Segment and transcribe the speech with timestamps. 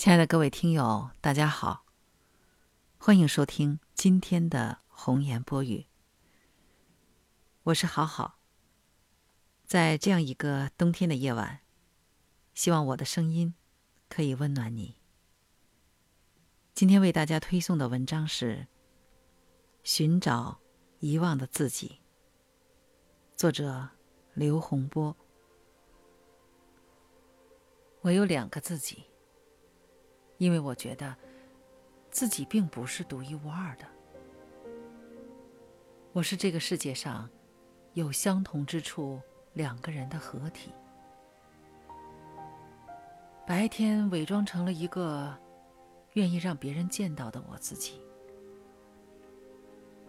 [0.00, 1.84] 亲爱的各位听友，大家好，
[2.96, 5.88] 欢迎收听今天的红颜播语。
[7.64, 8.38] 我是好好，
[9.66, 11.60] 在这样一个冬天的夜晚，
[12.54, 13.54] 希望我的声音
[14.08, 14.96] 可以温暖你。
[16.72, 18.56] 今天为大家推送的文章是
[19.82, 20.60] 《寻找
[21.00, 22.00] 遗忘的自己》，
[23.38, 23.90] 作者
[24.32, 25.14] 刘洪波。
[28.00, 29.09] 我有两个自己。
[30.40, 31.14] 因为我觉得
[32.10, 33.84] 自己并不是独一无二的，
[36.14, 37.28] 我是这个世界上
[37.92, 39.20] 有相同之处
[39.52, 40.72] 两个人的合体。
[43.46, 45.38] 白天伪装成了一个
[46.14, 48.00] 愿意让别人见到的我自己，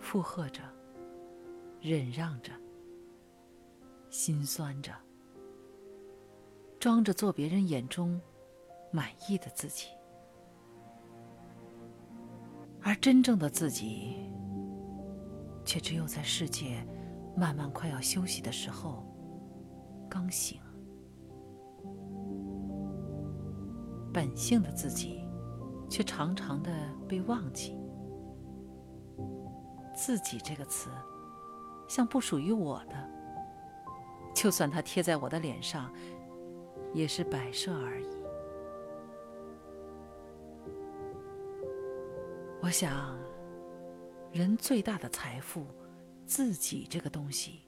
[0.00, 0.62] 附和着，
[1.82, 2.50] 忍让着，
[4.08, 4.90] 心酸着，
[6.80, 8.18] 装着做别人眼中
[8.90, 9.88] 满意的自己。
[12.94, 14.14] 而真正的自己，
[15.64, 16.86] 却只有在世界
[17.36, 19.04] 慢慢快要休息的时候，
[20.08, 20.60] 刚醒。
[24.12, 25.26] 本性的自己，
[25.90, 26.70] 却常常的
[27.08, 27.76] 被忘记。
[29.92, 30.88] 自己这个词，
[31.88, 33.10] 像不属于我的，
[34.32, 35.92] 就算它贴在我的脸上，
[36.92, 38.23] 也是摆设而已。
[42.74, 43.16] 想，
[44.32, 45.64] 人最大的财富，
[46.26, 47.60] 自己这个东西，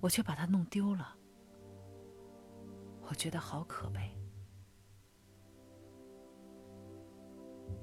[0.00, 1.14] 我却把它弄丢了，
[3.02, 4.00] 我觉得好可悲。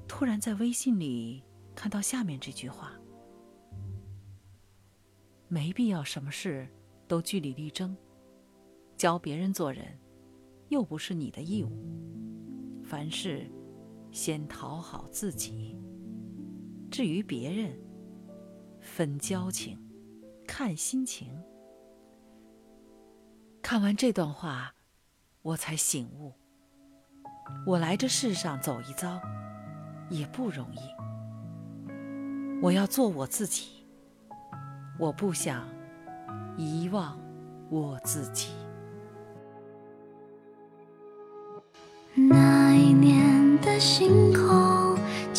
[0.07, 1.43] 突然在微信里
[1.75, 2.93] 看到下面这句话：
[5.47, 6.67] 没必要什么事
[7.07, 7.95] 都据理力争，
[8.97, 9.99] 教别人做人，
[10.69, 11.69] 又不是你的义务。
[12.83, 13.47] 凡事
[14.11, 15.79] 先讨好自己。
[16.91, 17.79] 至于别人，
[18.81, 19.79] 分交情，
[20.45, 21.41] 看心情。
[23.61, 24.73] 看完这段话，
[25.41, 26.33] 我才醒悟：
[27.65, 29.21] 我来这世上走一遭，
[30.09, 30.79] 也不容易。
[32.61, 33.85] 我要做我自己，
[34.99, 35.65] 我不想
[36.57, 37.17] 遗忘
[37.69, 38.49] 我自己。
[42.13, 44.40] 那一年的星空，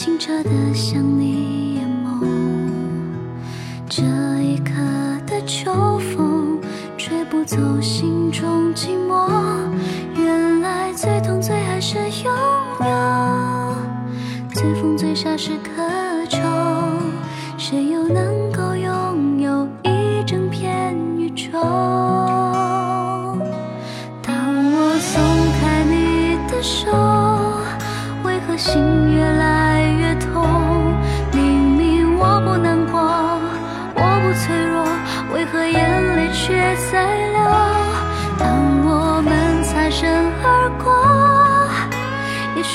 [0.05, 2.27] 清澈的像你眼眸，
[3.89, 4.03] 这
[4.43, 4.73] 一刻
[5.29, 5.41] 的。
[5.47, 6.59] 秋风
[6.99, 9.31] 吹不走心中寂寞，
[10.17, 12.35] 原来最痛最爱是拥
[12.81, 13.77] 有，
[14.53, 15.71] 最疯最傻是渴
[16.29, 16.41] 求，
[17.57, 21.53] 谁又能够拥有一整片宇宙？
[24.21, 24.35] 当
[24.75, 25.23] 我松
[25.61, 26.91] 开你的手，
[28.25, 28.83] 为何心
[29.15, 29.42] 越来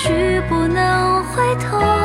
[0.07, 1.96] 去不能回头，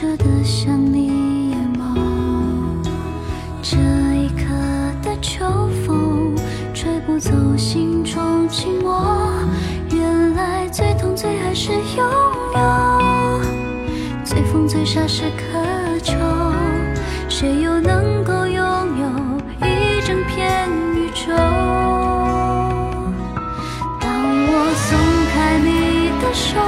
[0.00, 1.94] 着的像你眼眸
[3.60, 3.76] 这
[4.16, 4.46] 一刻
[5.02, 5.44] 的秋
[5.84, 6.34] 风
[6.72, 9.04] 吹不走心中寂寞
[9.92, 12.02] 原来最痛最爱是拥
[12.54, 13.42] 有
[14.24, 16.14] 最疯最傻是渴求
[17.28, 21.36] 谁又能够拥有一整片宇宙
[24.00, 24.10] 当
[24.48, 24.98] 我松
[25.34, 26.58] 开你的手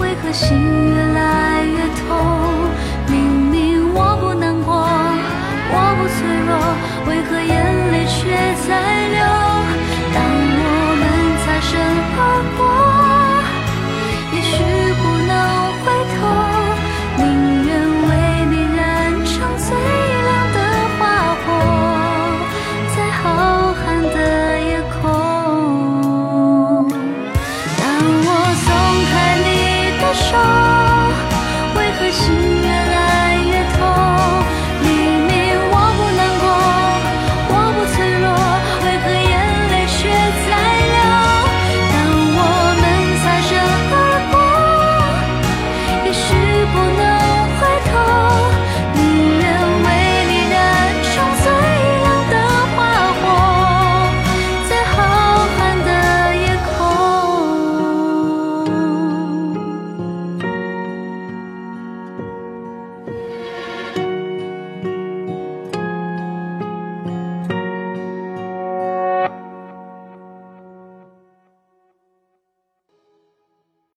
[0.00, 0.56] 为何心
[0.94, 1.39] 越来
[1.96, 2.39] 痛？